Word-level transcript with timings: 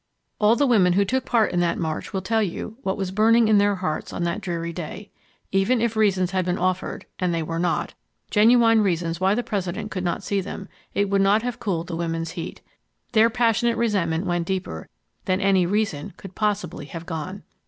All 0.39 0.55
the 0.55 0.65
women 0.65 0.93
who 0.93 1.05
took 1.05 1.25
part 1.27 1.51
in 1.51 1.59
that 1.59 1.77
march 1.77 2.11
will 2.11 2.23
tell 2.23 2.41
you 2.41 2.75
what 2.81 2.97
was 2.97 3.11
burning 3.11 3.47
in 3.47 3.59
their 3.59 3.75
hearts 3.75 4.11
on 4.11 4.23
that 4.23 4.41
dreary 4.41 4.73
day. 4.73 5.11
Even 5.51 5.79
if 5.79 5.95
reasons 5.95 6.31
had 6.31 6.43
been 6.43 6.57
offered—and 6.57 7.31
they 7.31 7.43
were 7.43 7.59
not—genuine 7.59 8.81
reasons 8.81 9.19
why 9.19 9.35
the 9.35 9.43
President 9.43 9.91
could 9.91 10.03
not 10.03 10.23
see 10.23 10.41
them, 10.41 10.67
it 10.95 11.07
would 11.11 11.21
not 11.21 11.43
have 11.43 11.59
cooled 11.59 11.85
the 11.85 11.95
women's 11.95 12.31
heat. 12.31 12.61
Their 13.11 13.29
passionate 13.29 13.77
resentment 13.77 14.25
went 14.25 14.47
deeper 14.47 14.89
than 15.25 15.39
any 15.39 15.67
reason 15.67 16.13
could 16.17 16.33
possibly 16.33 16.85
have 16.87 17.05
gone. 17.05 17.43